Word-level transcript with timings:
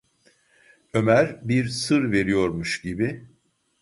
Ömer 0.93 1.39
bir 1.43 1.67
sır 1.67 2.11
veriyormuş 2.11 2.81
gibi: 2.81 3.25